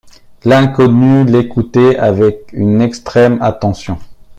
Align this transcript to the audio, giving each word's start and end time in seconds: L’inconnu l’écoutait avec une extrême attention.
L’inconnu 0.45 1.25
l’écoutait 1.25 1.95
avec 1.95 2.49
une 2.53 2.81
extrême 2.81 3.37
attention. 3.39 3.99